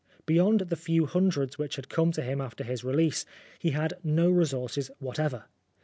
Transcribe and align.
Beyond 0.25 0.61
the 0.61 0.75
few 0.75 1.05
hundreds 1.05 1.59
which 1.59 1.75
had 1.75 1.87
come 1.87 2.11
to 2.13 2.23
him 2.23 2.41
after 2.41 2.63
his 2.63 2.83
release, 2.83 3.23
he 3.59 3.69
had 3.69 3.93
no 4.03 4.31
resources 4.31 4.89
whatever. 4.97 5.45